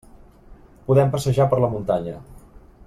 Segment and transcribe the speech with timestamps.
[0.87, 2.19] Podem passejar per la muntanya.